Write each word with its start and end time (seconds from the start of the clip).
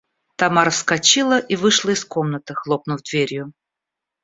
Тамара 0.35 0.71
вскочила 0.71 1.37
и 1.37 1.55
вышла 1.55 1.91
из 1.91 2.03
комнаты, 2.05 2.55
хлопнув 2.55 3.03
дверью. 3.03 3.53